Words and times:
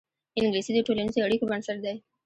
انګلیسي 0.39 0.71
د 0.75 0.79
ټولنیزو 0.87 1.25
اړیکو 1.27 1.49
بنسټ 1.51 1.77
دی 1.85 1.95